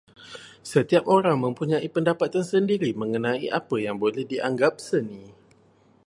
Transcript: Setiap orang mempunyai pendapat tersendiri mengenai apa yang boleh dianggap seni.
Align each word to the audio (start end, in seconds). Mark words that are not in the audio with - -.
Setiap 0.73 1.03
orang 1.15 1.37
mempunyai 1.45 1.85
pendapat 1.95 2.29
tersendiri 2.35 2.89
mengenai 3.01 3.45
apa 3.59 3.75
yang 3.85 3.95
boleh 4.03 4.23
dianggap 4.31 4.73
seni. 4.87 5.23